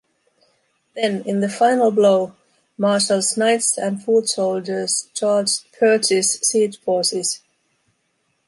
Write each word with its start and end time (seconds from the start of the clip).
Then, 0.95 1.21
in 1.27 1.41
the 1.41 1.47
final 1.47 1.91
blow, 1.91 2.35
Marshal's 2.75 3.37
knights 3.37 3.77
and 3.77 3.99
footsoldiers 3.99 5.13
charged 5.13 5.71
Perche's 5.79 6.39
siege 6.41 6.79
forces. 6.79 7.39